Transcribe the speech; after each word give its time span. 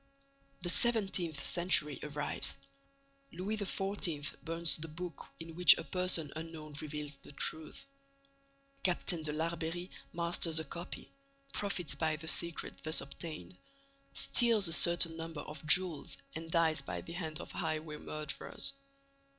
The 0.63 0.69
seventeenth 0.69 1.43
century 1.45 1.99
arrives. 2.01 2.57
Louis 3.31 3.55
XIV. 3.57 4.33
burns 4.41 4.77
the 4.77 4.87
book 4.87 5.27
in 5.39 5.53
which 5.53 5.77
a 5.77 5.83
person 5.83 6.33
unknown 6.35 6.73
reveals 6.81 7.17
the 7.17 7.31
truth. 7.33 7.85
Captain 8.81 9.21
de 9.21 9.31
Larbeyrie 9.31 9.91
masters 10.11 10.57
a 10.59 10.63
copy, 10.63 11.11
profits 11.53 11.93
by 11.93 12.15
the 12.15 12.27
secret 12.27 12.81
thus 12.81 12.99
obtained, 13.01 13.55
steals 14.13 14.67
a 14.67 14.73
certain 14.73 15.15
number 15.17 15.41
of 15.41 15.63
jewels 15.67 16.17
and 16.33 16.49
dies 16.49 16.81
by 16.81 17.01
the 17.01 17.13
hand 17.13 17.39
of 17.39 17.51
highway 17.51 17.97
murderers. 17.97 18.73